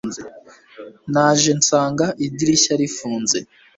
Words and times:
naje 1.11 1.51
nsanga 1.59 2.05
idirishya 2.25 2.73
rifunze 2.81 3.37